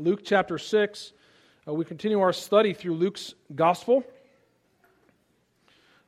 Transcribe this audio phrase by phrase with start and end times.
[0.00, 1.12] Luke chapter 6.
[1.66, 4.04] Uh, we continue our study through Luke's gospel.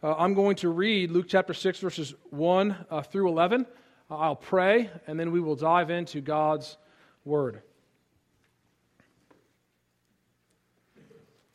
[0.00, 3.66] Uh, I'm going to read Luke chapter 6, verses 1 uh, through 11.
[4.08, 6.76] Uh, I'll pray, and then we will dive into God's
[7.24, 7.62] word.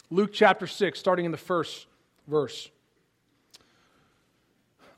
[0.09, 1.87] Luke chapter 6, starting in the first
[2.27, 2.69] verse.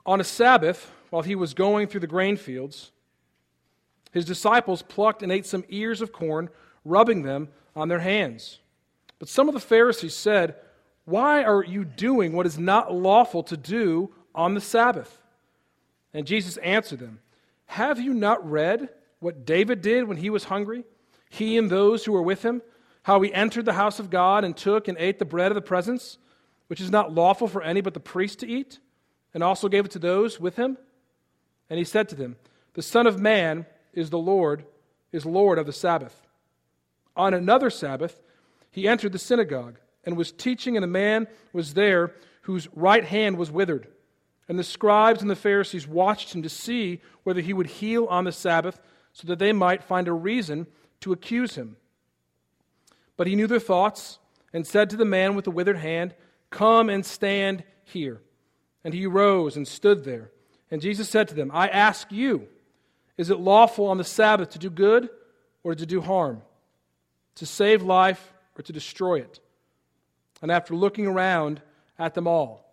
[0.04, 2.90] On a Sabbath, while he was going through the grain fields,
[4.10, 6.50] his disciples plucked and ate some ears of corn,
[6.88, 8.58] rubbing them on their hands.
[9.18, 10.56] But some of the Pharisees said,
[11.04, 15.20] Why are you doing what is not lawful to do on the Sabbath?
[16.14, 17.20] And Jesus answered them,
[17.66, 18.88] Have you not read
[19.20, 20.84] what David did when he was hungry,
[21.28, 22.62] he and those who were with him,
[23.02, 25.60] how he entered the house of God and took and ate the bread of the
[25.60, 26.18] presence,
[26.68, 28.78] which is not lawful for any but the priest to eat,
[29.34, 30.78] and also gave it to those with him?
[31.68, 32.36] And he said to them,
[32.74, 34.64] The Son of Man is the Lord,
[35.12, 36.27] is Lord of the Sabbath.
[37.18, 38.20] On another Sabbath,
[38.70, 43.36] he entered the synagogue and was teaching, and a man was there whose right hand
[43.36, 43.88] was withered.
[44.48, 48.24] And the scribes and the Pharisees watched him to see whether he would heal on
[48.24, 48.80] the Sabbath,
[49.12, 50.66] so that they might find a reason
[51.00, 51.76] to accuse him.
[53.16, 54.20] But he knew their thoughts
[54.52, 56.14] and said to the man with the withered hand,
[56.50, 58.22] Come and stand here.
[58.84, 60.30] And he rose and stood there.
[60.70, 62.46] And Jesus said to them, I ask you,
[63.16, 65.10] is it lawful on the Sabbath to do good
[65.64, 66.42] or to do harm?
[67.38, 69.38] To save life or to destroy it?
[70.42, 71.62] And after looking around
[71.98, 72.68] at them all,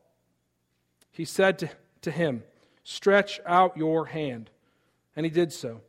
[1.12, 1.70] he said to,
[2.02, 2.44] to him,
[2.84, 4.50] Stretch out your hand.
[5.16, 5.82] And he did so,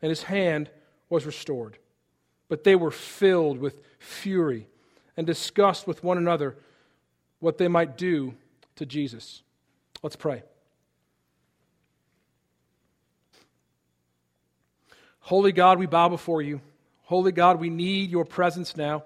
[0.00, 0.70] and his hand
[1.08, 1.78] was restored.
[2.48, 4.68] But they were filled with fury
[5.16, 6.56] and discussed with one another
[7.40, 8.34] what they might do
[8.76, 9.42] to Jesus.
[10.02, 10.42] Let's pray.
[15.20, 16.60] Holy God, we bow before you.
[17.10, 19.02] Holy God, we need your presence now.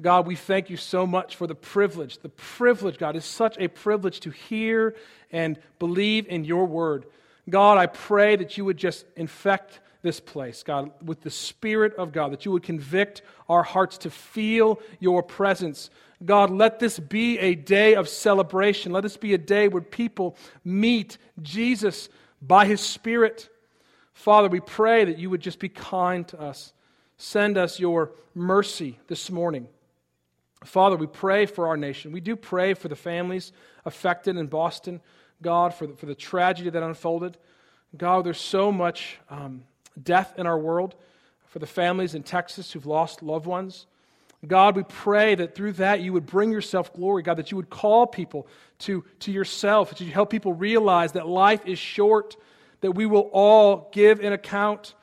[0.00, 2.18] God, we thank you so much for the privilege.
[2.18, 4.94] The privilege, God, is such a privilege to hear
[5.32, 7.06] and believe in your word.
[7.50, 12.12] God, I pray that you would just infect this place, God, with the Spirit of
[12.12, 15.90] God, that you would convict our hearts to feel your presence.
[16.24, 18.92] God, let this be a day of celebration.
[18.92, 22.08] Let this be a day where people meet Jesus
[22.40, 23.48] by his Spirit.
[24.12, 26.72] Father, we pray that you would just be kind to us.
[27.18, 29.68] Send us your mercy this morning.
[30.64, 32.12] Father, we pray for our nation.
[32.12, 33.52] We do pray for the families
[33.84, 35.00] affected in Boston,
[35.42, 37.36] God, for the, for the tragedy that unfolded.
[37.96, 39.64] God, there's so much um,
[40.00, 40.94] death in our world,
[41.46, 43.86] for the families in Texas who've lost loved ones.
[44.46, 47.70] God, we pray that through that you would bring yourself glory, God, that you would
[47.70, 48.46] call people
[48.80, 52.36] to, to yourself, that you help people realize that life is short
[52.80, 54.94] that we will all give an account.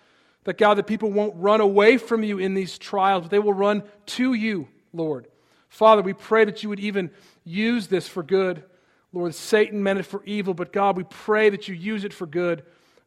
[0.45, 3.53] That, God, that people won't run away from you in these trials, but they will
[3.53, 5.27] run to you, Lord.
[5.69, 7.11] Father, we pray that you would even
[7.43, 8.63] use this for good.
[9.11, 12.25] Lord, Satan meant it for evil, but God, we pray that you use it for
[12.25, 12.63] good.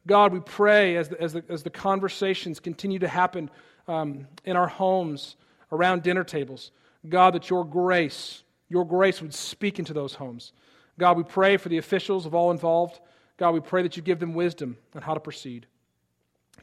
[0.07, 3.51] God, we pray as the, as the, as the conversations continue to happen
[3.87, 5.37] um, in our homes,
[5.73, 6.71] around dinner tables,
[7.09, 10.53] God, that your grace, your grace would speak into those homes.
[10.99, 13.01] God, we pray for the officials of all involved.
[13.37, 15.67] God, we pray that you give them wisdom on how to proceed.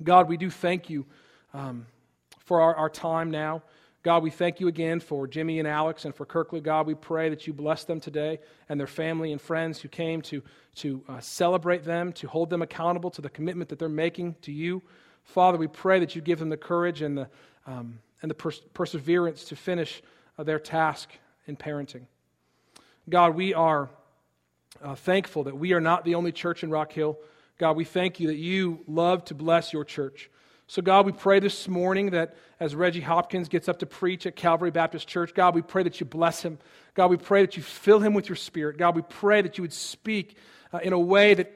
[0.03, 1.05] God, we do thank you
[1.53, 1.85] um,
[2.39, 3.63] for our, our time now.
[4.03, 6.61] God, we thank you again for Jimmy and Alex and for Kirkley.
[6.61, 8.39] God, we pray that you bless them today
[8.69, 10.43] and their family and friends who came to,
[10.75, 14.51] to uh, celebrate them, to hold them accountable to the commitment that they're making to
[14.51, 14.83] you.
[15.23, 17.27] Father, we pray that you give them the courage and the,
[17.65, 20.03] um, and the pers- perseverance to finish
[20.37, 21.09] uh, their task
[21.47, 22.05] in parenting.
[23.09, 23.89] God, we are
[24.83, 27.17] uh, thankful that we are not the only church in Rock Hill.
[27.57, 30.29] God, we thank you that you love to bless your church.
[30.67, 34.35] So, God, we pray this morning that as Reggie Hopkins gets up to preach at
[34.35, 36.57] Calvary Baptist Church, God, we pray that you bless him.
[36.95, 38.77] God, we pray that you fill him with your spirit.
[38.77, 40.35] God, we pray that you would speak
[40.73, 41.53] uh, in a way that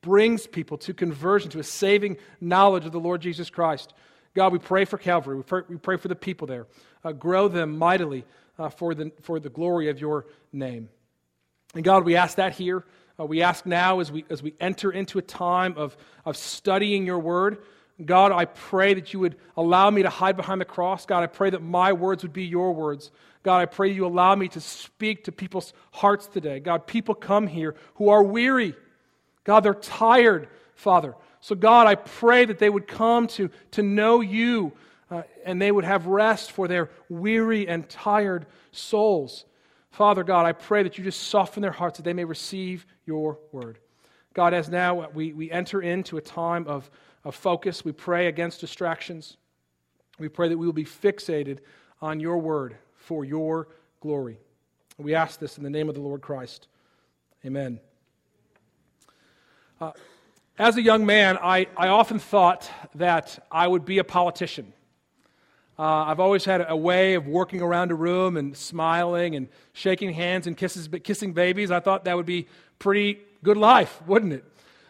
[0.00, 3.92] brings people to conversion, to a saving knowledge of the Lord Jesus Christ.
[4.34, 5.36] God, we pray for Calvary.
[5.36, 6.66] We pray, we pray for the people there.
[7.04, 8.24] Uh, grow them mightily
[8.58, 10.88] uh, for, the, for the glory of your name.
[11.74, 12.84] And God, we ask that here.
[13.18, 17.06] Uh, we ask now as we, as we enter into a time of, of studying
[17.06, 17.58] your word.
[18.04, 21.06] God, I pray that you would allow me to hide behind the cross.
[21.06, 23.10] God, I pray that my words would be your words.
[23.42, 26.60] God, I pray you allow me to speak to people's hearts today.
[26.60, 28.74] God, people come here who are weary.
[29.44, 31.14] God, they're tired, Father.
[31.40, 34.72] So, God, I pray that they would come to, to know you
[35.10, 39.44] uh, and they would have rest for their weary and tired souls.
[39.96, 43.38] Father God, I pray that you just soften their hearts that they may receive your
[43.50, 43.78] word.
[44.34, 46.90] God, as now we, we enter into a time of,
[47.24, 49.38] of focus, we pray against distractions.
[50.18, 51.60] We pray that we will be fixated
[52.02, 53.68] on your word for your
[54.00, 54.38] glory.
[54.98, 56.68] We ask this in the name of the Lord Christ.
[57.46, 57.80] Amen.
[59.80, 59.92] Uh,
[60.58, 64.74] as a young man, I, I often thought that I would be a politician.
[65.78, 70.14] Uh, I've always had a way of working around a room and smiling and shaking
[70.14, 71.70] hands and kisses, kissing babies.
[71.70, 74.44] I thought that would be pretty good life, wouldn't it?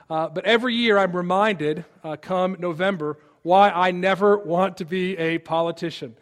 [0.09, 5.17] Uh, but every year I'm reminded, uh, come November, why I never want to be
[5.19, 6.17] a politician.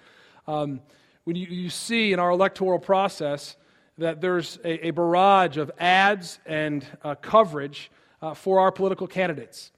[0.49, 0.81] Um,
[1.25, 3.57] when you, you see in our electoral process
[3.99, 7.91] that there's a, a barrage of ads and uh, coverage
[8.23, 9.73] uh, for our political candidates.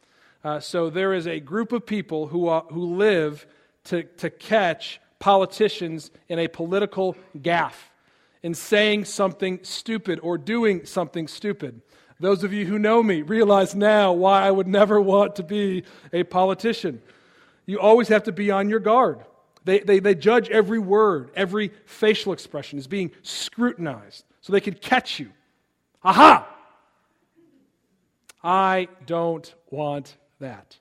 [0.45, 3.47] Uh, so there is a group of people who, who live
[3.87, 7.91] to, to catch politicians in a political gaffe,
[8.43, 11.81] in saying something stupid or doing something stupid.
[12.21, 15.85] Those of you who know me realize now why I would never want to be
[16.13, 17.03] a politician.
[17.67, 19.21] You always have to be on your guard.
[19.65, 24.75] They, they, they judge every word, every facial expression is being scrutinized so they can
[24.75, 25.31] catch you.
[26.05, 26.49] Aha!
[28.43, 30.77] I don't want that.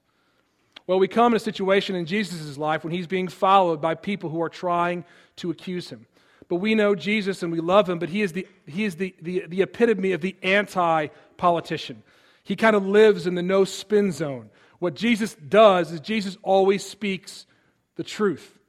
[0.87, 4.29] Well, we come in a situation in Jesus' life when he's being followed by people
[4.29, 5.03] who are trying
[5.37, 6.05] to accuse him.
[6.47, 9.15] But we know Jesus and we love him, but he is the, he is the,
[9.21, 12.03] the, the epitome of the anti politician.
[12.43, 14.51] He kind of lives in the no spin zone.
[14.77, 17.47] What Jesus does is Jesus always speaks
[17.95, 18.59] the truth,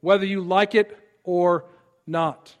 [0.00, 1.64] whether you like it or
[2.06, 2.54] not.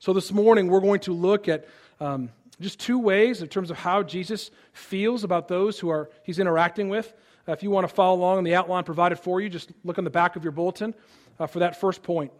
[0.00, 1.68] So this morning, we're going to look at
[2.00, 2.30] um,
[2.60, 6.88] just two ways in terms of how Jesus feels about those who are he's interacting
[6.88, 7.14] with.
[7.48, 9.98] Uh, if you want to follow along in the outline provided for you, just look
[9.98, 10.94] on the back of your bulletin
[11.38, 12.32] uh, for that first point.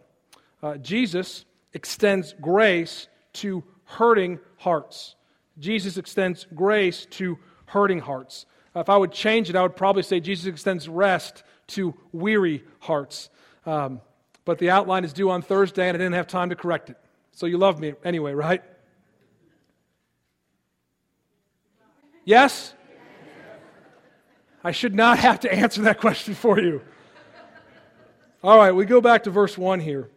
[0.61, 5.15] Uh, Jesus extends grace to hurting hearts.
[5.59, 8.45] Jesus extends grace to hurting hearts.
[8.75, 13.29] If I would change it, I would probably say Jesus extends rest to weary hearts.
[13.65, 14.01] Um,
[14.45, 16.97] but the outline is due on Thursday, and I didn't have time to correct it.
[17.31, 18.63] So you love me anyway, right?
[22.25, 22.73] Yes?
[24.63, 26.81] I should not have to answer that question for you.
[28.43, 30.09] All right, we go back to verse 1 here.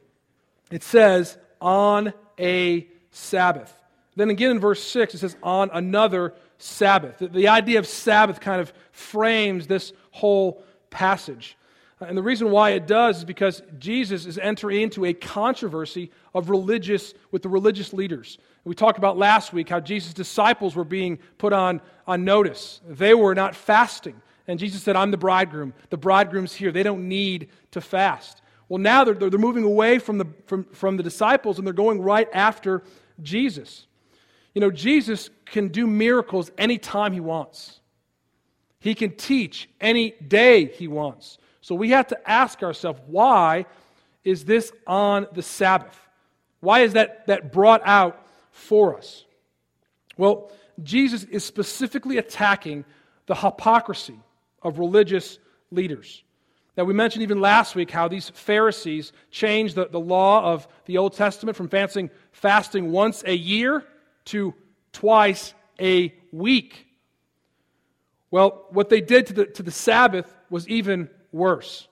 [0.71, 3.73] It says, on a Sabbath.
[4.17, 7.19] Then again in verse 6, it says, on another Sabbath.
[7.19, 11.57] The, the idea of Sabbath kind of frames this whole passage.
[12.01, 16.11] Uh, and the reason why it does is because Jesus is entering into a controversy
[16.35, 18.39] of religious with the religious leaders.
[18.65, 22.81] We talked about last week how Jesus' disciples were being put on, on notice.
[22.89, 24.21] They were not fasting.
[24.49, 25.75] And Jesus said, I'm the bridegroom.
[25.91, 26.71] The bridegroom's here.
[26.71, 28.43] They don't need to fast.
[28.69, 32.01] Well, now they're, they're moving away from the, from, from the disciples and they're going
[32.01, 32.83] right after
[33.23, 33.87] Jesus.
[34.55, 37.81] You know, Jesus can do miracles anytime he wants,
[38.81, 41.39] he can teach any day he wants.
[41.61, 43.67] So we have to ask ourselves, why
[44.23, 45.99] is this on the Sabbath?
[46.61, 49.25] Why is that, that brought out for us?
[50.17, 50.53] Well,
[50.83, 52.85] Jesus is specifically attacking
[53.27, 54.19] the hypocrisy
[54.67, 55.39] of religious
[55.71, 56.25] leaders.
[56.77, 60.99] Now, we mentioned even last week how these Pharisees changed the, the law of the
[60.99, 63.85] Old Testament from fasting, fasting once a year
[64.27, 64.53] to
[64.93, 66.87] twice a week.
[68.31, 71.87] Well, what they did to the, to the Sabbath was even worse.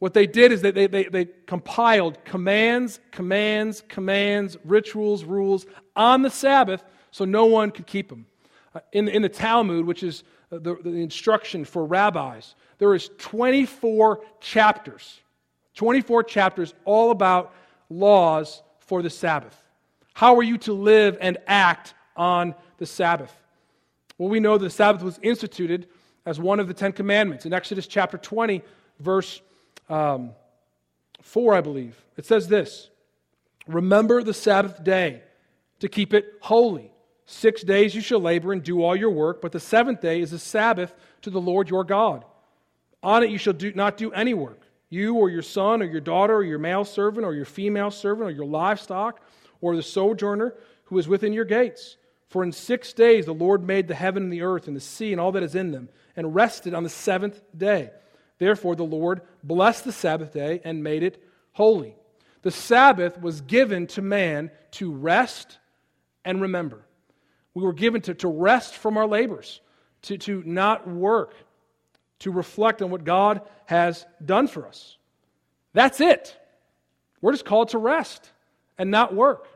[0.00, 6.22] What they did is that they, they, they compiled commands, commands, commands, rituals, rules on
[6.22, 6.82] the Sabbath
[7.12, 8.26] so no one could keep them.
[8.74, 14.20] Uh, in, in the Talmud, which is the, the instruction for rabbis, there is 24
[14.40, 15.20] chapters,
[15.74, 17.54] 24 chapters all about
[17.90, 19.56] laws for the Sabbath.
[20.14, 23.34] How are you to live and act on the Sabbath?
[24.16, 25.88] Well, we know the Sabbath was instituted
[26.26, 27.46] as one of the Ten Commandments.
[27.46, 28.62] In Exodus chapter 20,
[28.98, 29.40] verse
[29.88, 30.32] um,
[31.22, 32.90] 4, I believe, it says this
[33.66, 35.22] Remember the Sabbath day
[35.80, 36.90] to keep it holy.
[37.30, 40.32] Six days you shall labor and do all your work, but the seventh day is
[40.32, 42.24] a Sabbath to the Lord your God.
[43.02, 44.62] On it you shall do, not do any work.
[44.88, 48.28] You or your son or your daughter or your male servant or your female servant
[48.28, 49.20] or your livestock
[49.60, 50.54] or the sojourner
[50.84, 51.98] who is within your gates.
[52.28, 55.12] For in six days the Lord made the heaven and the earth and the sea
[55.12, 57.90] and all that is in them, and rested on the seventh day.
[58.38, 61.94] Therefore the Lord blessed the Sabbath day and made it holy.
[62.40, 65.58] The Sabbath was given to man to rest
[66.24, 66.86] and remember.
[67.58, 69.60] We were given to, to rest from our labors,
[70.02, 71.34] to, to not work,
[72.20, 74.96] to reflect on what God has done for us.
[75.72, 76.36] That's it.
[77.20, 78.30] We're just called to rest
[78.78, 79.48] and not work.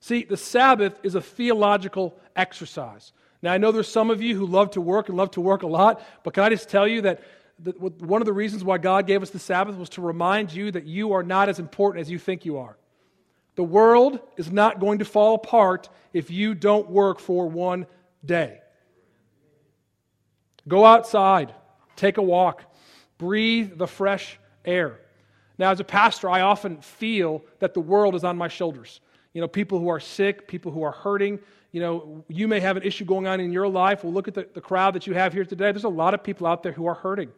[0.00, 3.12] See, the Sabbath is a theological exercise.
[3.40, 5.62] Now, I know there's some of you who love to work and love to work
[5.62, 7.22] a lot, but can I just tell you that
[7.78, 10.86] one of the reasons why God gave us the Sabbath was to remind you that
[10.86, 12.76] you are not as important as you think you are.
[13.56, 17.86] The world is not going to fall apart if you don't work for one
[18.24, 18.60] day.
[20.68, 21.54] Go outside,
[21.96, 22.62] take a walk,
[23.18, 25.00] breathe the fresh air.
[25.58, 29.00] Now, as a pastor, I often feel that the world is on my shoulders.
[29.32, 31.38] You know, people who are sick, people who are hurting.
[31.72, 34.04] You know, you may have an issue going on in your life.
[34.04, 35.72] Well, look at the, the crowd that you have here today.
[35.72, 37.30] There's a lot of people out there who are hurting.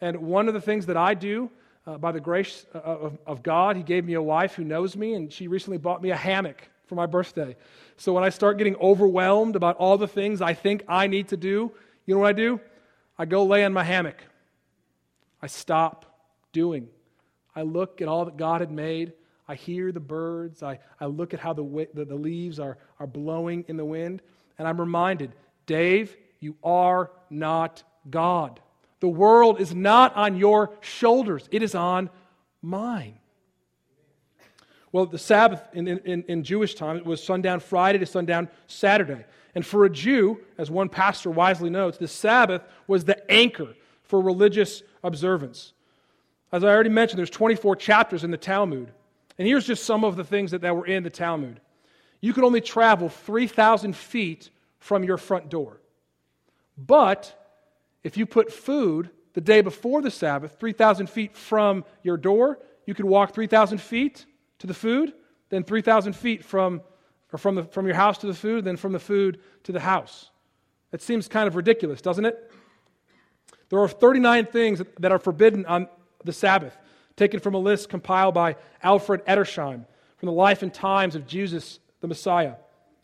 [0.00, 1.50] And one of the things that I do,
[1.88, 4.94] uh, by the grace uh, of, of God, He gave me a wife who knows
[4.94, 7.56] me, and she recently bought me a hammock for my birthday.
[7.96, 11.36] So when I start getting overwhelmed about all the things I think I need to
[11.36, 11.72] do,
[12.04, 12.60] you know what I do?
[13.18, 14.22] I go lay in my hammock.
[15.40, 16.04] I stop
[16.52, 16.88] doing.
[17.56, 19.14] I look at all that God had made.
[19.48, 20.62] I hear the birds.
[20.62, 24.20] I, I look at how the, the, the leaves are, are blowing in the wind.
[24.58, 25.32] And I'm reminded
[25.66, 28.60] Dave, you are not God.
[29.00, 32.10] The world is not on your shoulders, it is on
[32.62, 33.18] mine.
[34.90, 39.24] Well, the Sabbath in, in, in Jewish time, it was sundown Friday to sundown Saturday.
[39.54, 43.74] And for a Jew, as one pastor wisely notes, the Sabbath was the anchor
[44.04, 45.72] for religious observance.
[46.52, 48.90] As I already mentioned, there's 24 chapters in the Talmud.
[49.38, 51.60] And here's just some of the things that, that were in the Talmud.
[52.20, 54.50] You could only travel 3,000 feet
[54.80, 55.80] from your front door.
[56.76, 57.37] But
[58.02, 62.94] if you put food the day before the Sabbath, 3,000 feet from your door, you
[62.94, 64.26] could walk 3,000 feet
[64.58, 65.12] to the food,
[65.50, 66.80] then 3,000 feet from,
[67.32, 69.80] or from, the, from your house to the food, then from the food to the
[69.80, 70.30] house.
[70.90, 72.50] That seems kind of ridiculous, doesn't it?
[73.68, 75.88] There are 39 things that are forbidden on
[76.24, 76.76] the Sabbath,
[77.16, 79.84] taken from a list compiled by Alfred Edersheim
[80.16, 82.54] from the life and times of Jesus the Messiah.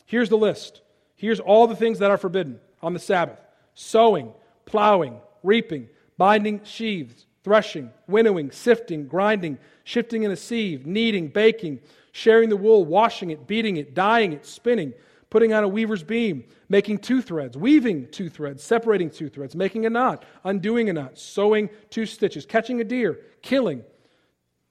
[0.05, 0.81] Here's the list.
[1.15, 3.39] Here's all the things that are forbidden on the Sabbath
[3.73, 4.31] sowing,
[4.65, 11.79] plowing, reaping, binding sheaves, threshing, winnowing, sifting, grinding, shifting in a sieve, kneading, baking,
[12.11, 14.93] sharing the wool, washing it, beating it, dyeing it, spinning,
[15.29, 19.85] putting on a weaver's beam, making two threads, weaving two threads, separating two threads, making
[19.85, 23.83] a knot, undoing a knot, sewing two stitches, catching a deer, killing,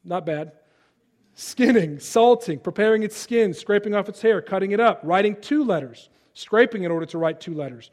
[0.05, 0.53] not bad,
[1.35, 6.09] skinning, salting, preparing its skin, scraping off its hair, cutting it up, writing two letters,
[6.33, 7.91] scraping in order to write two letters,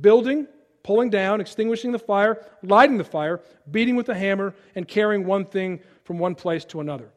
[0.00, 0.46] building,
[0.84, 5.44] pulling down, extinguishing the fire, lighting the fire, beating with a hammer, and carrying one
[5.44, 7.10] thing from one place to another.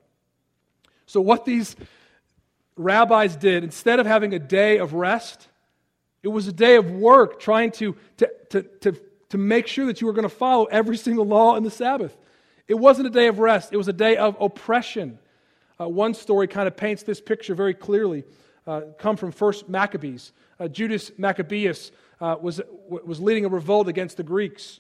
[1.06, 1.76] So, what these
[2.76, 5.48] rabbis did, instead of having a day of rest,
[6.24, 10.02] it was a day of work trying to, to, to, to, to make sure that
[10.02, 12.18] you were going to follow every single law in the Sabbath.
[12.68, 15.20] It wasn't a day of rest, it was a day of oppression.
[15.80, 18.24] Uh, one story kind of paints this picture very clearly.
[18.66, 20.34] Uh, come from First Maccabees.
[20.60, 24.80] Uh, Judas Maccabeus uh, was, was leading a revolt against the Greeks.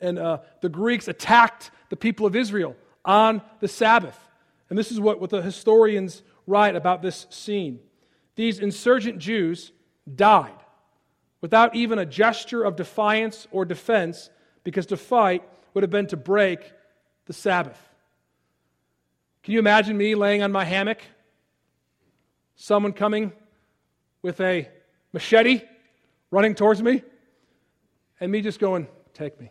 [0.00, 4.18] And uh, the Greeks attacked the people of Israel on the Sabbath.
[4.68, 7.80] And this is what, what the historians write about this scene.
[8.34, 9.72] These insurgent Jews
[10.12, 10.54] died
[11.40, 14.30] without even a gesture of defiance or defense,
[14.64, 15.42] because to fight
[15.74, 16.72] would have been to break
[17.26, 17.78] the Sabbath.
[19.42, 21.02] Can you imagine me laying on my hammock?
[22.54, 23.32] Someone coming
[24.22, 24.68] with a
[25.12, 25.62] machete
[26.32, 27.04] running towards me,
[28.18, 29.50] and me just going, Take me.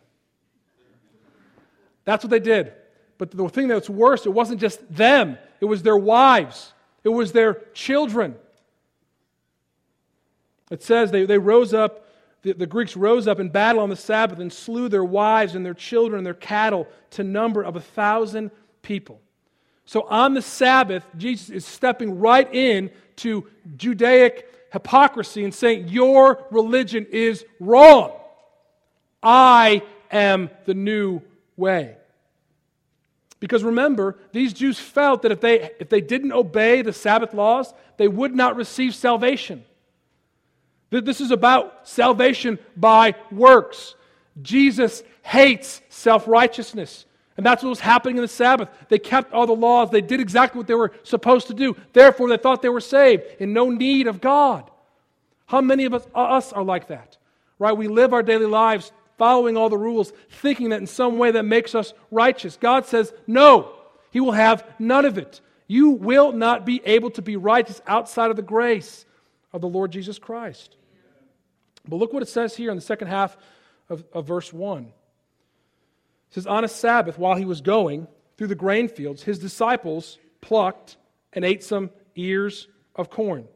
[2.04, 2.72] That's what they did.
[3.16, 6.74] But the thing that's worse, it wasn't just them, it was their wives,
[7.04, 8.34] it was their children.
[10.70, 12.08] It says they, they rose up,
[12.42, 15.64] the, the Greeks rose up in battle on the Sabbath and slew their wives and
[15.64, 19.20] their children and their cattle to number of a thousand people.
[19.84, 23.46] So on the Sabbath, Jesus is stepping right in to
[23.76, 28.12] Judaic hypocrisy and saying, Your religion is wrong.
[29.22, 31.20] I am the new
[31.56, 31.96] way.
[33.38, 37.74] Because remember, these Jews felt that if they, if they didn't obey the Sabbath laws,
[37.96, 39.64] they would not receive salvation.
[40.90, 43.94] This is about salvation by works.
[44.40, 47.06] Jesus hates self righteousness.
[47.36, 48.68] And that's what was happening in the Sabbath.
[48.88, 49.90] They kept all the laws.
[49.90, 51.76] They did exactly what they were supposed to do.
[51.92, 54.70] Therefore, they thought they were saved in no need of God.
[55.46, 57.16] How many of us, uh, us are like that?
[57.58, 57.76] Right?
[57.76, 61.44] We live our daily lives following all the rules, thinking that in some way that
[61.44, 62.56] makes us righteous.
[62.60, 63.72] God says, no,
[64.10, 65.40] He will have none of it.
[65.66, 69.06] You will not be able to be righteous outside of the grace
[69.52, 70.76] of the Lord Jesus Christ.
[71.86, 73.36] But look what it says here in the second half
[73.88, 74.92] of, of verse 1.
[76.32, 80.96] Says, On a Sabbath, while he was going through the grain fields, his disciples plucked
[81.32, 83.46] and ate some ears of corn,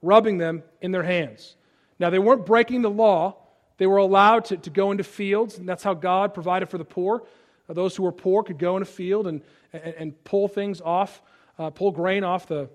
[0.00, 1.56] rubbing them in their hands.
[1.98, 3.36] Now, they weren't breaking the law,
[3.76, 6.84] They were allowed to, to go into fields, and that's how God provided for the
[6.84, 7.24] poor.
[7.68, 10.80] Uh, those who were poor could go in a field and, and, and pull things
[10.80, 11.22] off,
[11.58, 12.68] uh, pull grain off the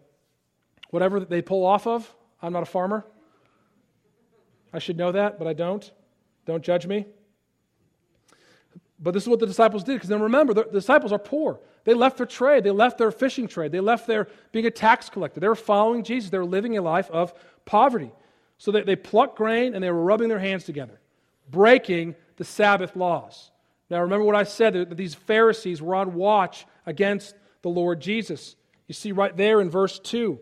[0.89, 2.13] whatever they pull off of.
[2.41, 3.05] I'm not a farmer.
[4.73, 5.89] I should know that, but I don't.
[6.45, 7.05] Don't judge me.
[8.99, 11.59] But this is what the disciples did, because then remember, the disciples are poor.
[11.83, 15.09] They left their trade, they left their fishing trade, they left their being a tax
[15.09, 15.39] collector.
[15.39, 17.33] They were following Jesus, they were living a life of
[17.65, 18.11] poverty.
[18.57, 20.99] So they, they plucked grain and they were rubbing their hands together,
[21.51, 23.51] breaking the Sabbath laws.
[23.89, 28.55] Now, remember what I said that these Pharisees were on watch against the Lord Jesus.
[28.87, 30.39] You see right there in verse 2.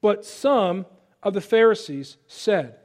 [0.00, 0.86] But some
[1.22, 2.76] of the Pharisees said,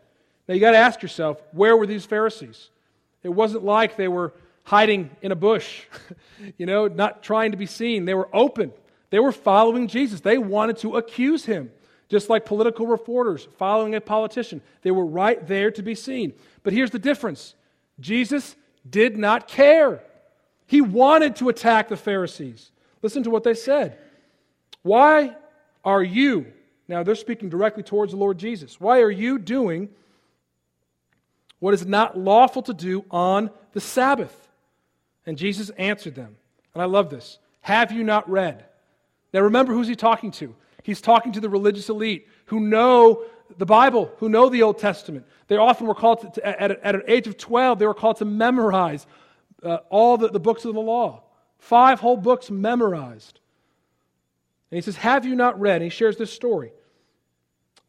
[0.47, 2.69] Now you got to ask yourself, where were these Pharisees?
[3.23, 4.33] It wasn't like they were
[4.67, 5.83] hiding in a bush,
[6.57, 8.03] you know, not trying to be seen.
[8.03, 8.73] They were open.
[9.11, 10.19] They were following Jesus.
[10.19, 11.71] They wanted to accuse him,
[12.09, 14.61] just like political reporters following a politician.
[14.81, 16.33] They were right there to be seen.
[16.63, 17.55] But here's the difference
[18.01, 18.57] Jesus
[18.87, 20.03] did not care.
[20.65, 22.71] He wanted to attack the Pharisees.
[23.01, 23.97] Listen to what they said.
[24.81, 25.37] Why
[25.85, 26.45] are you,
[26.89, 29.87] now they're speaking directly towards the Lord Jesus, why are you doing
[31.59, 34.46] what is not lawful to do on the Sabbath?
[35.27, 36.35] And Jesus answered them,
[36.73, 38.65] and I love this Have you not read?
[39.33, 40.55] Now remember who's he talking to?
[40.81, 43.25] He's talking to the religious elite who know
[43.57, 45.25] the Bible, who know the Old Testament.
[45.47, 48.25] They often were called to, at, at, an age of 12, they were called to
[48.25, 49.05] memorize
[49.63, 51.23] uh, all the, the books of the law.
[51.59, 53.39] Five whole books memorized.
[54.71, 55.81] And he says, Have you not read?
[55.81, 56.71] And he shares this story.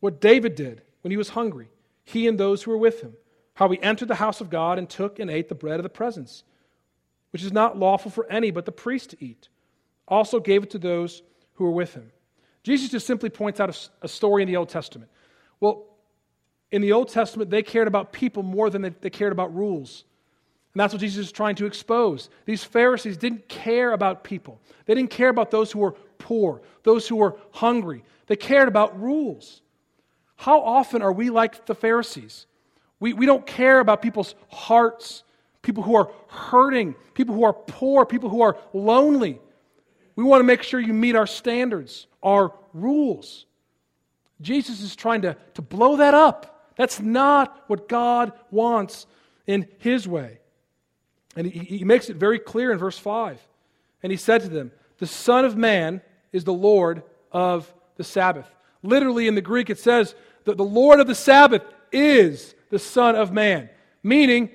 [0.01, 1.69] What David did when he was hungry,
[2.05, 3.15] he and those who were with him.
[3.55, 5.89] How he entered the house of God and took and ate the bread of the
[5.89, 6.45] presence,
[7.31, 9.49] which is not lawful for any but the priest to eat.
[10.07, 11.23] Also gave it to those
[11.55, 12.11] who were with him.
[12.63, 15.11] Jesus just simply points out a, story in the Old Testament.
[15.61, 15.85] Well,
[16.71, 20.05] in the Old Testament, they cared about people more than they cared about rules.
[20.75, 22.29] And that's what Jesus is trying to expose.
[22.45, 27.09] These Pharisees didn't care about people, they didn't care about those who were poor, those
[27.09, 28.05] who were hungry.
[28.27, 29.63] They cared about rules.
[30.37, 32.47] How often are we like the Pharisees?
[33.01, 35.25] We, we don't care about people's hearts,
[35.63, 39.41] people who are hurting, people who are poor, people who are lonely.
[40.17, 43.47] We want to make sure you meet our standards, our rules.
[44.41, 46.73] Jesus is trying to, to blow that up.
[46.77, 49.07] That's not what God wants
[49.47, 50.39] in His way.
[51.37, 53.41] And he, he makes it very clear in verse 5.
[54.03, 56.01] And he said to them, The Son of Man
[56.33, 58.49] is the Lord of the Sabbath.
[58.83, 63.17] Literally in the Greek, it says that the Lord of the Sabbath is the Son
[63.17, 63.69] of Man,
[64.03, 64.51] meaning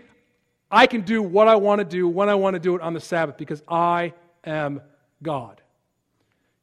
[0.73, 2.95] I can do what I want to do when I want to do it on
[2.95, 4.81] the Sabbath because I am
[5.21, 5.61] God.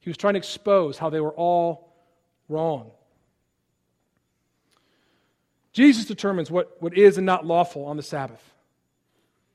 [0.01, 1.95] He was trying to expose how they were all
[2.49, 2.91] wrong.
[5.73, 8.43] Jesus determines what, what is and not lawful on the Sabbath.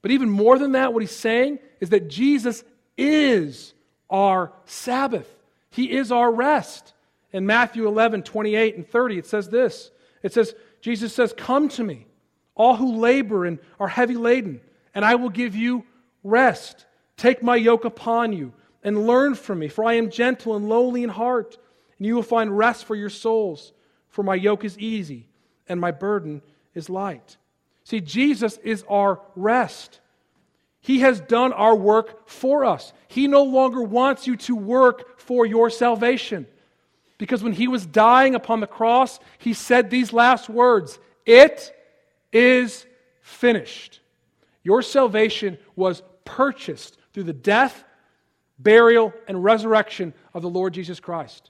[0.02, 2.64] But even more than that, what he's saying is that Jesus
[2.98, 3.74] is
[4.10, 5.28] our Sabbath.
[5.70, 6.94] He is our rest.
[7.34, 9.92] In Matthew 11, 28 and 30, it says this.
[10.24, 12.08] It says, Jesus says, Come to me,
[12.56, 14.62] all who labor and are heavy laden,
[14.94, 15.86] and I will give you
[16.24, 16.86] rest.
[17.18, 21.04] Take my yoke upon you and learn from me, for I am gentle and lowly
[21.04, 21.58] in heart,
[21.98, 23.74] and you will find rest for your souls.
[24.10, 25.28] For my yoke is easy
[25.68, 26.42] and my burden
[26.74, 27.38] is light.
[27.84, 30.00] See, Jesus is our rest.
[30.80, 32.94] He has done our work for us.
[33.08, 36.48] He no longer wants you to work for your salvation.
[37.18, 41.74] Because when he was dying upon the cross, he said these last words It
[42.36, 42.86] is
[43.22, 44.02] finished.
[44.62, 47.86] Your salvation was purchased through the death,
[48.60, 51.50] burial, and resurrection of the Lord Jesus Christ.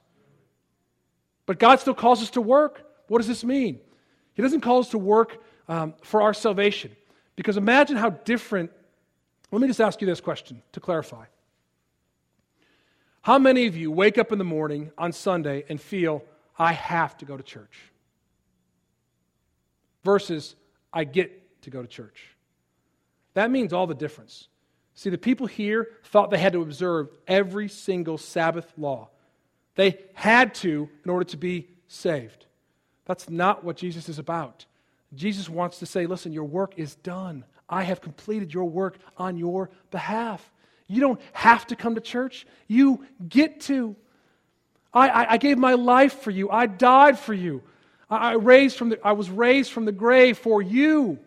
[1.44, 2.82] But God still calls us to work.
[3.08, 3.80] What does this mean?
[4.34, 6.94] He doesn't call us to work um, for our salvation.
[7.34, 8.70] Because imagine how different.
[9.50, 11.24] Let me just ask you this question to clarify.
[13.22, 16.22] How many of you wake up in the morning on Sunday and feel,
[16.56, 17.76] I have to go to church?
[20.04, 20.54] Versus,
[20.92, 22.36] I get to go to church.
[23.34, 24.48] That means all the difference.
[24.94, 29.10] See, the people here thought they had to observe every single Sabbath law.
[29.74, 32.46] They had to in order to be saved.
[33.04, 34.64] That's not what Jesus is about.
[35.14, 37.44] Jesus wants to say, listen, your work is done.
[37.68, 40.50] I have completed your work on your behalf.
[40.88, 43.96] You don't have to come to church, you get to.
[44.94, 47.62] I, I, I gave my life for you, I died for you.
[48.08, 51.18] I, raised from the, I was raised from the grave for you.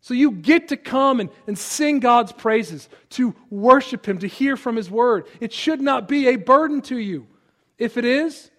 [0.00, 4.56] So you get to come and, and sing God's praises, to worship Him, to hear
[4.56, 5.26] from His word.
[5.40, 7.26] It should not be a burden to you.
[7.76, 8.50] If it is,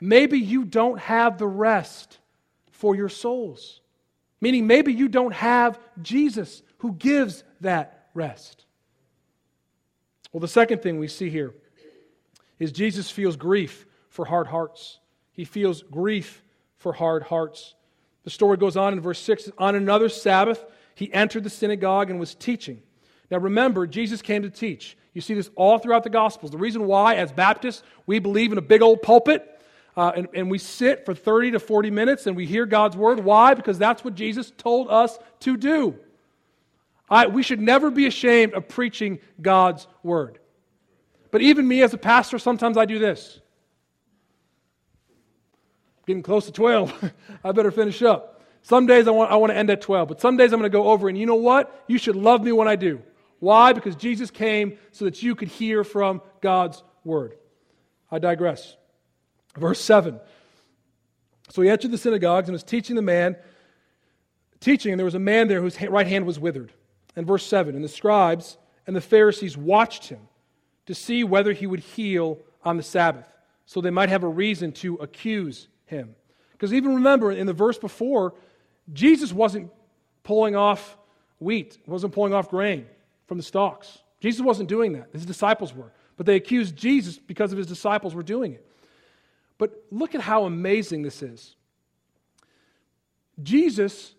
[0.00, 2.18] maybe you don't have the rest
[2.70, 3.80] for your souls.
[4.40, 8.64] Meaning, maybe you don't have Jesus who gives that rest.
[10.32, 11.54] Well, the second thing we see here
[12.58, 14.99] is Jesus feels grief for hard hearts.
[15.40, 16.42] He feels grief
[16.76, 17.74] for hard hearts.
[18.24, 20.62] The story goes on in verse 6 On another Sabbath,
[20.94, 22.82] he entered the synagogue and was teaching.
[23.30, 24.98] Now remember, Jesus came to teach.
[25.14, 26.50] You see this all throughout the Gospels.
[26.50, 29.62] The reason why, as Baptists, we believe in a big old pulpit
[29.96, 33.20] uh, and, and we sit for 30 to 40 minutes and we hear God's word.
[33.20, 33.54] Why?
[33.54, 35.98] Because that's what Jesus told us to do.
[37.08, 40.38] I, we should never be ashamed of preaching God's word.
[41.30, 43.40] But even me as a pastor, sometimes I do this.
[46.06, 47.12] Getting close to 12.
[47.44, 48.42] I better finish up.
[48.62, 50.70] Some days I want, I want to end at 12, but some days I'm going
[50.70, 51.84] to go over, and you know what?
[51.86, 53.02] You should love me when I do.
[53.38, 53.72] Why?
[53.72, 57.36] Because Jesus came so that you could hear from God's word.
[58.10, 58.76] I digress.
[59.56, 60.20] Verse 7.
[61.48, 63.36] So he entered the synagogues and was teaching the man,
[64.60, 66.72] teaching, and there was a man there whose right hand was withered.
[67.16, 70.20] And verse 7 And the scribes and the Pharisees watched him
[70.86, 73.26] to see whether he would heal on the Sabbath,
[73.64, 76.14] so they might have a reason to accuse him.
[76.52, 78.34] Because even remember, in the verse before,
[78.92, 79.70] Jesus wasn't
[80.22, 80.96] pulling off
[81.38, 82.86] wheat, wasn't pulling off grain
[83.26, 83.98] from the stalks.
[84.20, 85.08] Jesus wasn't doing that.
[85.12, 85.92] His disciples were.
[86.16, 88.66] But they accused Jesus because of his disciples were doing it.
[89.58, 91.54] But look at how amazing this is.
[93.42, 94.14] Jesus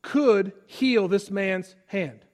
[0.00, 2.24] could heal this man's hand.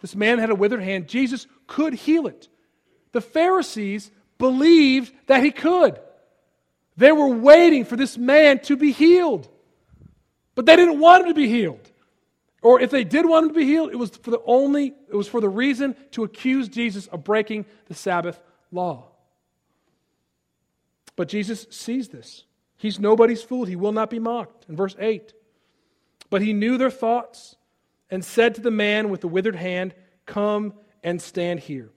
[0.00, 1.08] This man had a withered hand.
[1.08, 2.48] Jesus could heal it.
[3.12, 5.98] The Pharisees believed that he could.
[6.96, 9.48] They were waiting for this man to be healed.
[10.54, 11.90] But they didn't want him to be healed.
[12.62, 15.14] Or if they did want him to be healed, it was for the only it
[15.14, 19.08] was for the reason to accuse Jesus of breaking the Sabbath law.
[21.16, 22.44] But Jesus sees this.
[22.76, 23.64] He's nobody's fool.
[23.64, 24.68] He will not be mocked.
[24.68, 25.32] In verse 8.
[26.30, 27.56] But he knew their thoughts
[28.10, 29.94] and said to the man with the withered hand,
[30.26, 31.90] Come and stand here.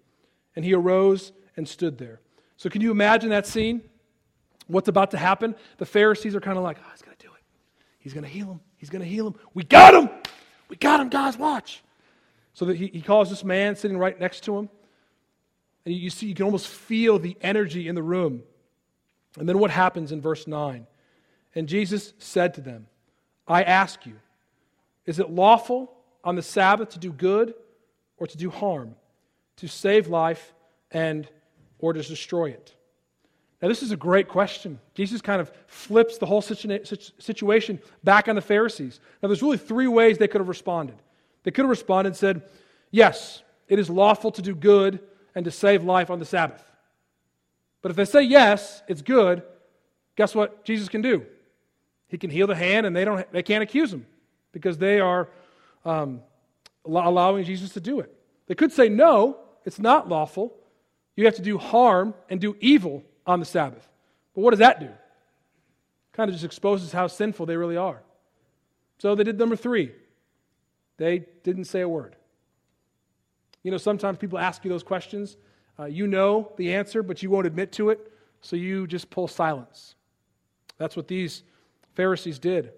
[0.55, 2.19] And he arose and stood there.
[2.57, 3.81] So, can you imagine that scene?
[4.67, 5.55] What's about to happen?
[5.77, 7.41] The Pharisees are kind of like, Oh, he's going to do it.
[7.99, 8.59] He's going to heal him.
[8.77, 9.35] He's going to heal him.
[9.53, 10.09] We got him.
[10.69, 11.37] We got him, guys.
[11.37, 11.83] Watch.
[12.53, 14.69] So that he, he calls this man sitting right next to him.
[15.85, 18.43] And you see, you can almost feel the energy in the room.
[19.39, 20.85] And then what happens in verse 9?
[21.55, 22.87] And Jesus said to them,
[23.47, 24.15] I ask you,
[25.05, 27.53] is it lawful on the Sabbath to do good
[28.17, 28.95] or to do harm,
[29.57, 30.53] to save life
[30.91, 31.27] and
[31.79, 32.75] or to destroy it?
[33.61, 34.79] Now, this is a great question.
[34.93, 38.99] Jesus kind of flips the whole situation back on the Pharisees.
[39.21, 40.95] Now, there's really three ways they could have responded.
[41.43, 42.43] They could have responded and said,
[42.91, 44.99] Yes, it is lawful to do good
[45.33, 46.63] and to save life on the Sabbath.
[47.81, 49.43] But if they say yes, it's good,
[50.15, 51.25] guess what Jesus can do?
[52.07, 54.05] He can heal the hand, and they, don't, they can't accuse him
[54.51, 55.29] because they are
[55.83, 56.21] um,
[56.85, 58.13] allowing Jesus to do it.
[58.47, 60.55] They could say, no, it's not lawful.
[61.15, 63.87] You have to do harm and do evil on the Sabbath.
[64.33, 64.89] But what does that do?
[66.13, 68.01] Kind of just exposes how sinful they really are.
[68.97, 69.91] So they did number three.
[70.97, 72.15] They didn't say a word.
[73.61, 75.37] You know, sometimes people ask you those questions.
[75.77, 78.11] Uh, you know the answer, but you won't admit to it,
[78.41, 79.95] so you just pull silence.
[80.77, 81.43] That's what these
[81.93, 82.71] Pharisees did.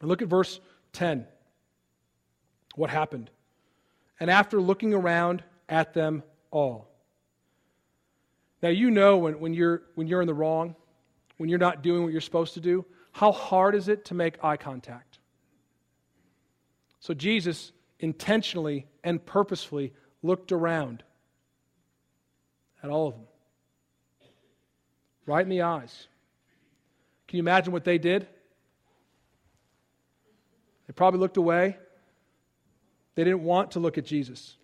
[0.00, 0.60] And look at verse
[0.92, 1.26] 10.
[2.76, 3.30] What happened?
[4.20, 6.91] And after looking around at them all.
[8.62, 10.76] Now, you know when, when, you're, when you're in the wrong,
[11.36, 14.42] when you're not doing what you're supposed to do, how hard is it to make
[14.42, 15.18] eye contact?
[17.00, 21.02] So, Jesus intentionally and purposefully looked around
[22.82, 23.24] at all of them.
[25.26, 26.06] Right in the eyes.
[27.28, 28.26] Can you imagine what they did?
[30.86, 31.76] They probably looked away.
[33.14, 34.56] They didn't want to look at Jesus.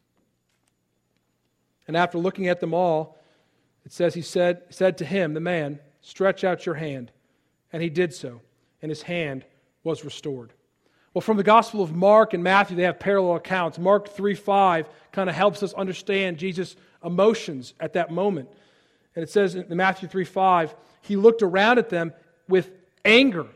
[1.87, 3.18] And after looking at them all,
[3.89, 7.11] it says he said, said to him, the man, Stretch out your hand.
[7.73, 8.43] And he did so,
[8.83, 9.47] and his hand
[9.83, 10.53] was restored.
[11.15, 13.79] Well, from the Gospel of Mark and Matthew, they have parallel accounts.
[13.79, 18.51] Mark 3 5 kind of helps us understand Jesus' emotions at that moment.
[19.17, 22.13] And it says in Matthew 3 5, he looked around at them
[22.47, 22.71] with
[23.07, 23.47] anger.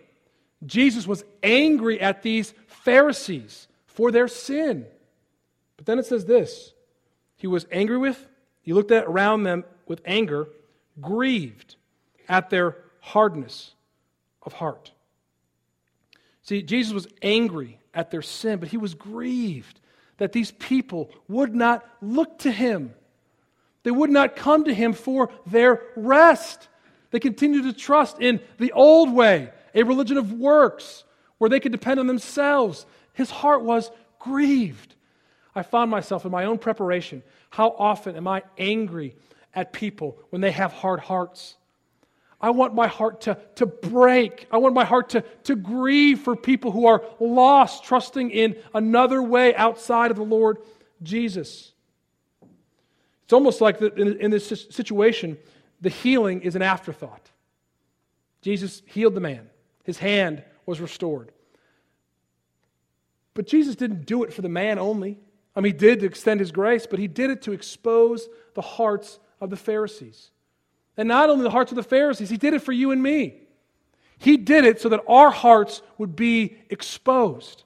[0.64, 4.86] Jesus was angry at these Pharisees for their sin.
[5.76, 6.72] But then it says this
[7.36, 8.26] He was angry with,
[8.62, 10.48] he looked at around them with anger,
[11.02, 11.76] grieved
[12.26, 13.74] at their hardness
[14.40, 14.90] of heart.
[16.44, 19.80] See, Jesus was angry at their sin, but he was grieved
[20.16, 22.94] that these people would not look to him.
[23.82, 26.68] They would not come to him for their rest.
[27.10, 31.04] They continued to trust in the old way, a religion of works,
[31.36, 32.86] where they could depend on themselves.
[33.12, 34.94] His heart was grieved.
[35.54, 37.22] I found myself in my own preparation.
[37.50, 39.16] How often am I angry
[39.54, 41.56] at people when they have hard hearts?
[42.42, 44.48] I want my heart to, to break.
[44.50, 49.22] I want my heart to, to grieve for people who are lost, trusting in another
[49.22, 50.58] way outside of the Lord
[51.02, 51.72] Jesus.
[53.24, 55.38] It's almost like the, in, in this situation,
[55.80, 57.30] the healing is an afterthought.
[58.42, 59.48] Jesus healed the man,
[59.84, 61.30] his hand was restored.
[63.34, 65.18] But Jesus didn't do it for the man only.
[65.54, 68.62] I mean, he did to extend his grace, but he did it to expose the
[68.62, 70.30] hearts of the Pharisees.
[70.96, 73.40] And not only the hearts of the Pharisees, he did it for you and me.
[74.18, 77.64] He did it so that our hearts would be exposed.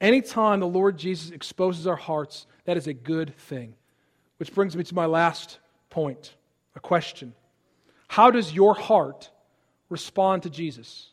[0.00, 3.74] Anytime the Lord Jesus exposes our hearts, that is a good thing.
[4.36, 6.34] Which brings me to my last point
[6.74, 7.32] a question.
[8.06, 9.30] How does your heart
[9.88, 11.08] respond to Jesus?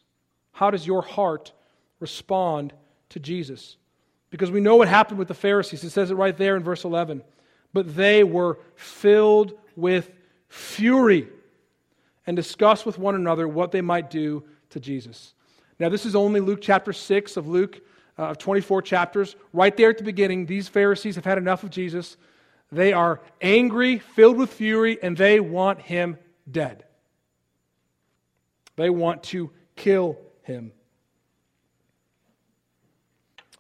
[0.51, 1.53] How does your heart
[2.01, 2.73] respond
[3.09, 3.77] to Jesus?
[4.33, 5.83] Because we know what happened with the Pharisees.
[5.83, 7.21] It says it right there in verse 11.
[7.71, 10.09] But they were filled with
[10.47, 11.27] fury
[12.25, 15.35] and discussed with one another what they might do to Jesus.
[15.77, 17.79] Now, this is only Luke chapter 6 of Luke,
[18.17, 19.35] uh, of 24 chapters.
[19.53, 22.17] Right there at the beginning, these Pharisees have had enough of Jesus.
[22.71, 26.17] They are angry, filled with fury, and they want him
[26.49, 26.85] dead.
[28.77, 30.71] They want to kill him.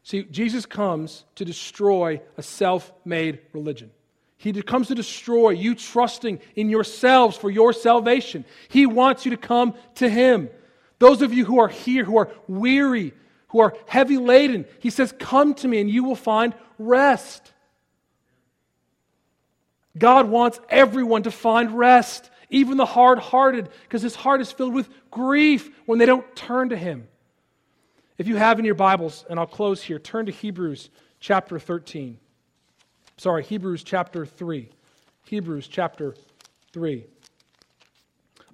[0.03, 3.89] See, Jesus comes to destroy a self made religion.
[4.37, 8.43] He comes to destroy you trusting in yourselves for your salvation.
[8.67, 10.49] He wants you to come to Him.
[10.99, 13.13] Those of you who are here, who are weary,
[13.47, 17.53] who are heavy laden, He says, Come to me and you will find rest.
[19.97, 24.73] God wants everyone to find rest, even the hard hearted, because His heart is filled
[24.73, 27.07] with grief when they don't turn to Him.
[28.17, 32.19] If you have in your Bibles, and I'll close here, turn to Hebrews chapter 13.
[33.17, 34.69] Sorry, Hebrews chapter 3.
[35.25, 36.15] Hebrews chapter
[36.73, 37.05] 3.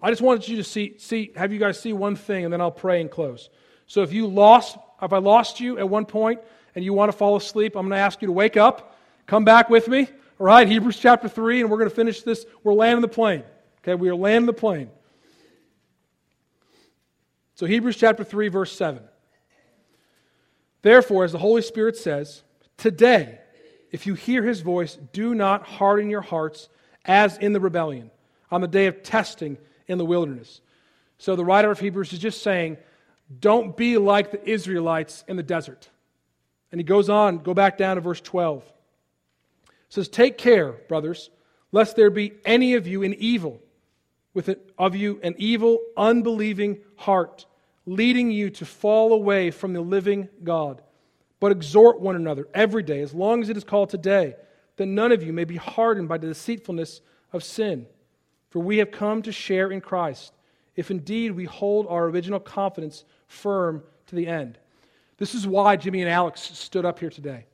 [0.01, 2.61] I just wanted you to see, see, have you guys see one thing, and then
[2.61, 3.49] I'll pray and close.
[3.85, 6.39] So if you lost, if I lost you at one point
[6.73, 9.43] and you want to fall asleep, I'm going to ask you to wake up, come
[9.43, 10.07] back with me.
[10.39, 12.45] All right, Hebrews chapter 3, and we're going to finish this.
[12.63, 13.43] We're landing the plane.
[13.79, 14.89] Okay, we are landing the plane.
[17.55, 19.03] So Hebrews chapter 3, verse 7.
[20.81, 22.43] Therefore, as the Holy Spirit says,
[22.77, 23.39] today,
[23.91, 26.69] if you hear his voice, do not harden your hearts
[27.05, 28.11] as in the rebellion
[28.51, 30.61] on the day of testing in the wilderness.
[31.17, 32.77] So the writer of Hebrews is just saying,
[33.39, 35.89] don't be like the Israelites in the desert.
[36.71, 38.63] And he goes on, go back down to verse 12.
[38.63, 38.73] It
[39.89, 41.29] says, Take care, brothers,
[41.71, 43.59] lest there be any of you in evil,
[44.33, 47.45] with it, of you an evil, unbelieving heart
[47.89, 50.81] leading you to fall away from the living God.
[51.39, 54.35] But exhort one another every day, as long as it is called today,
[54.75, 57.01] that none of you may be hardened by the deceitfulness
[57.33, 57.87] of sin.
[58.49, 60.33] For we have come to share in Christ,
[60.75, 64.59] if indeed we hold our original confidence firm to the end.
[65.17, 67.45] This is why Jimmy and Alex stood up here today,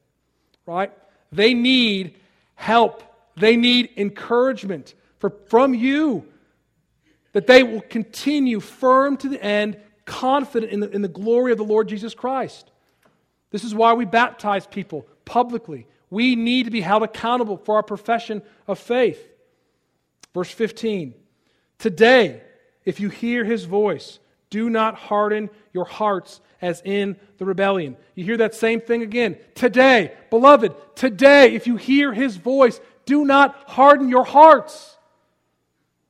[0.65, 0.91] right?
[1.31, 2.15] They need
[2.55, 3.03] help,
[3.37, 6.25] they need encouragement for, from you
[7.31, 11.57] that they will continue firm to the end, confident in the, in the glory of
[11.57, 12.71] the Lord Jesus Christ.
[13.51, 15.87] This is why we baptize people publicly.
[16.09, 19.19] We need to be held accountable for our profession of faith.
[20.33, 21.13] Verse 15
[21.79, 22.41] Today,
[22.83, 27.97] if you hear his voice, do not harden your hearts as in the rebellion.
[28.13, 29.37] You hear that same thing again.
[29.55, 34.97] Today, beloved, today, if you hear his voice, do not harden your hearts.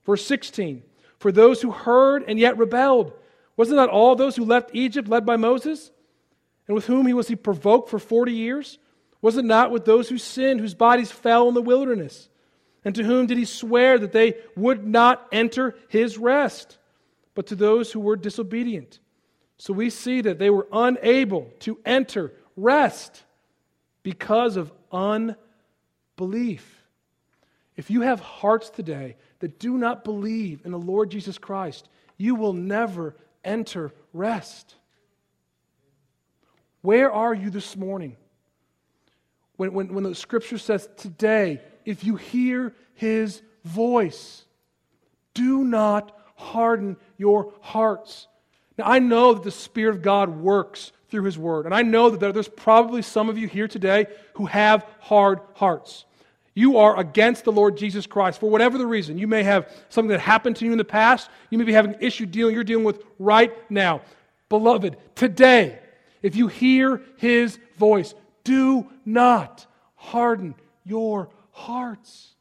[0.06, 0.84] Verse 16
[1.18, 3.14] For those who heard and yet rebelled,
[3.58, 5.92] wasn't that all those who left Egypt led by Moses?
[6.68, 8.80] And with whom he was he provoked for 40 years?
[9.22, 12.30] Was it not with those who sinned, whose bodies fell in the wilderness?
[12.84, 16.78] And to whom did he swear that they would not enter his rest?
[17.34, 19.00] But to those who were disobedient.
[19.58, 23.24] So we see that they were unable to enter rest
[24.04, 26.84] because of unbelief.
[27.76, 32.36] If you have hearts today that do not believe in the Lord Jesus Christ, you
[32.36, 33.16] will never
[33.46, 34.76] enter rest.
[36.82, 38.18] Where are you this morning?
[39.58, 44.46] When, when, when the scripture says, Today, if you hear his voice,
[45.34, 48.28] do not harden your hearts.
[48.78, 52.10] Now, I know that the Spirit of God works through his word, and I know
[52.10, 56.06] that there's probably some of you here today who have hard hearts.
[56.58, 59.18] You are against the Lord Jesus Christ for whatever the reason.
[59.18, 61.30] You may have something that happened to you in the past.
[61.50, 64.02] You may be having an issue dealing you're dealing with right now.
[64.48, 65.78] beloved, today,
[66.22, 68.16] if you hear his voice,
[68.46, 69.66] do not
[69.96, 72.34] harden your hearts.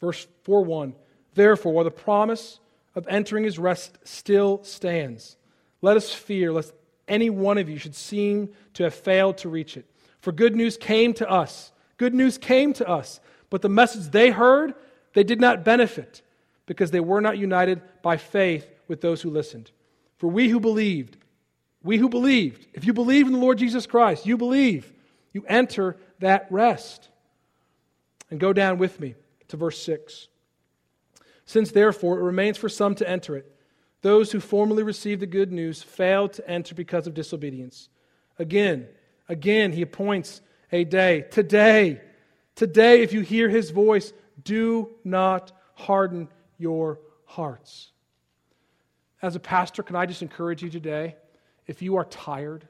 [0.00, 0.94] Verse 4 1
[1.34, 2.60] Therefore, while the promise
[2.94, 5.36] of entering his rest still stands,
[5.82, 6.72] let us fear lest
[7.06, 9.84] any one of you should seem to have failed to reach it.
[10.28, 11.72] For good news came to us.
[11.96, 13.18] Good news came to us.
[13.48, 14.74] But the message they heard,
[15.14, 16.20] they did not benefit
[16.66, 19.70] because they were not united by faith with those who listened.
[20.18, 21.16] For we who believed,
[21.82, 24.92] we who believed, if you believe in the Lord Jesus Christ, you believe,
[25.32, 27.08] you enter that rest.
[28.30, 29.14] And go down with me
[29.48, 30.28] to verse 6.
[31.46, 33.50] Since therefore it remains for some to enter it,
[34.02, 37.88] those who formerly received the good news failed to enter because of disobedience.
[38.38, 38.88] Again,
[39.28, 40.40] again, he appoints
[40.72, 41.24] a day.
[41.30, 42.00] Today,
[42.54, 44.12] today, if you hear his voice,
[44.42, 47.92] do not harden your hearts.
[49.20, 51.16] As a pastor, can I just encourage you today?
[51.66, 52.66] If you are tired,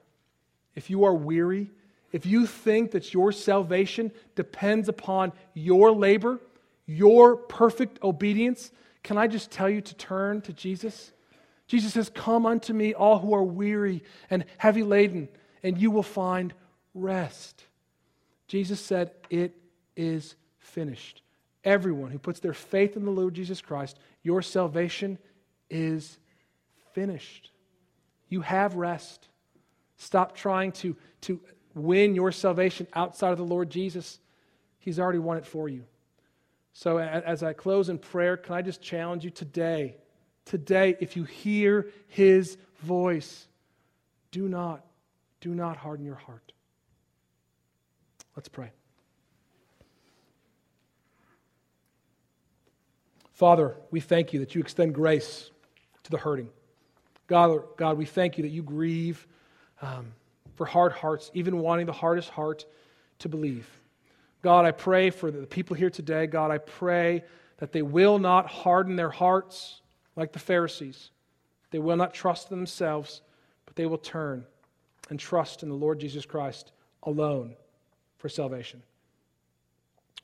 [0.74, 1.70] if you are weary,
[2.12, 6.40] if you think that your salvation depends upon your labor,
[6.86, 8.70] your perfect obedience,
[9.02, 11.12] can I just tell you to turn to Jesus?
[11.66, 15.28] Jesus says, Come unto me, all who are weary and heavy laden,
[15.62, 16.52] and you will find
[16.94, 17.64] rest.
[18.46, 19.54] Jesus said, It
[19.96, 21.22] is finished.
[21.64, 25.18] Everyone who puts their faith in the Lord Jesus Christ, your salvation
[25.68, 26.18] is
[26.92, 27.50] finished.
[28.28, 29.28] You have rest.
[29.96, 31.40] Stop trying to, to
[31.74, 34.20] win your salvation outside of the Lord Jesus.
[34.78, 35.84] He's already won it for you.
[36.72, 39.96] So, as I close in prayer, can I just challenge you today?
[40.44, 43.48] Today, if you hear his voice,
[44.30, 44.84] do not,
[45.40, 46.52] do not harden your heart.
[48.36, 48.70] Let's pray.
[53.32, 55.50] Father, we thank you that you extend grace
[56.02, 56.48] to the hurting.
[57.28, 59.26] God, God we thank you that you grieve
[59.80, 60.12] um,
[60.56, 62.64] for hard hearts, even wanting the hardest heart
[63.20, 63.68] to believe.
[64.42, 66.26] God, I pray for the people here today.
[66.26, 67.24] God, I pray
[67.58, 69.82] that they will not harden their hearts
[70.16, 71.10] like the Pharisees.
[71.70, 73.20] They will not trust themselves,
[73.66, 74.44] but they will turn
[75.08, 77.56] and trust in the Lord Jesus Christ alone
[78.18, 78.82] for salvation.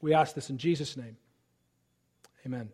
[0.00, 1.16] We ask this in Jesus' name.
[2.44, 2.68] Amen.